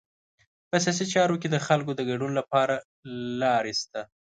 په 0.69 0.77
سیاسي 0.83 1.05
چارو 1.13 1.39
کې 1.41 1.47
د 1.51 1.57
خلکو 1.67 1.91
د 1.95 2.01
ګډون 2.09 2.31
لپاره 2.39 2.75
لارې 3.41 3.73
شته. 3.81 4.01